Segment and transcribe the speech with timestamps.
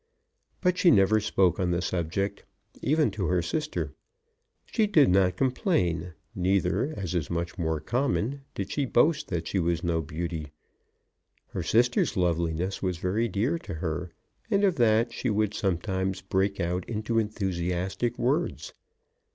[0.61, 2.43] But she never spoke on the subject,
[2.81, 3.93] even to her sister.
[4.65, 9.59] She did not complain; neither, as is much more common, did she boast that she
[9.59, 10.47] was no beauty.
[11.49, 14.09] Her sister's loveliness was very dear to her,
[14.49, 18.73] and of that she would sometimes break out into enthusiastic words.